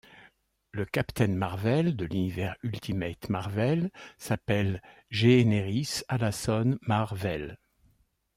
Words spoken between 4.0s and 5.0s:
s’appelle